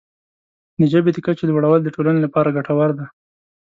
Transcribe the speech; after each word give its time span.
د 0.79 0.81
ژبې 0.91 1.11
د 1.13 1.17
کچې 1.25 1.43
لوړول 1.47 1.79
د 1.83 1.87
ټولنې 1.95 2.19
لپاره 2.25 2.53
ګټور 2.57 2.89
دی. 2.97 3.07